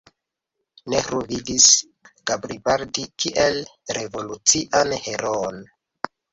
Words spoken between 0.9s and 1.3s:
Nehru